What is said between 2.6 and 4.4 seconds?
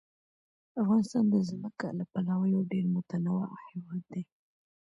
ډېر متنوع هېواد دی.